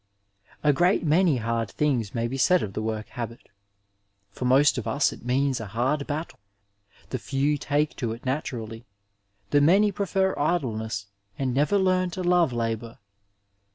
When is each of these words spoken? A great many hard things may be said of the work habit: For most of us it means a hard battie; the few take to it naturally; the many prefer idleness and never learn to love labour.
A 0.63 0.73
great 0.73 1.03
many 1.05 1.37
hard 1.37 1.69
things 1.69 2.15
may 2.15 2.27
be 2.27 2.35
said 2.35 2.63
of 2.63 2.73
the 2.73 2.81
work 2.81 3.07
habit: 3.09 3.49
For 4.31 4.45
most 4.45 4.79
of 4.79 4.87
us 4.87 5.13
it 5.13 5.23
means 5.23 5.59
a 5.59 5.67
hard 5.67 6.07
battie; 6.07 6.33
the 7.11 7.19
few 7.19 7.55
take 7.55 7.95
to 7.97 8.11
it 8.11 8.25
naturally; 8.25 8.87
the 9.51 9.61
many 9.61 9.91
prefer 9.91 10.33
idleness 10.39 11.05
and 11.37 11.53
never 11.53 11.77
learn 11.77 12.09
to 12.17 12.23
love 12.23 12.51
labour. 12.51 12.97